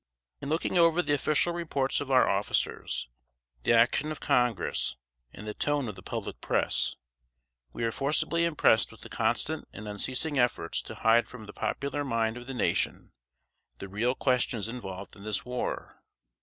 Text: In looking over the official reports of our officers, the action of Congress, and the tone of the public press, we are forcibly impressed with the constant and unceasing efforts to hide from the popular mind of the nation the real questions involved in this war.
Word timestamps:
In 0.41 0.49
looking 0.49 0.79
over 0.79 1.03
the 1.03 1.13
official 1.13 1.53
reports 1.53 2.01
of 2.01 2.09
our 2.09 2.27
officers, 2.27 3.07
the 3.61 3.73
action 3.73 4.11
of 4.11 4.19
Congress, 4.19 4.95
and 5.31 5.47
the 5.47 5.53
tone 5.53 5.87
of 5.87 5.93
the 5.93 6.01
public 6.01 6.41
press, 6.41 6.95
we 7.71 7.83
are 7.83 7.91
forcibly 7.91 8.43
impressed 8.43 8.91
with 8.91 9.01
the 9.01 9.09
constant 9.09 9.67
and 9.71 9.87
unceasing 9.87 10.39
efforts 10.39 10.81
to 10.81 10.95
hide 10.95 11.27
from 11.27 11.45
the 11.45 11.53
popular 11.53 12.03
mind 12.03 12.35
of 12.35 12.47
the 12.47 12.55
nation 12.55 13.11
the 13.77 13.87
real 13.87 14.15
questions 14.15 14.67
involved 14.67 15.15
in 15.15 15.23
this 15.23 15.45
war. 15.45 16.01